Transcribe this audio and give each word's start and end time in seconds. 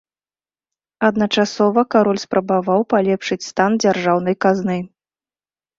Адначасова 1.09 1.81
кароль 1.97 2.23
спрабаваў 2.25 2.81
палепшыць 2.95 3.41
стан 3.53 3.71
дзяржаўнай 3.87 4.35
казны. 4.49 4.77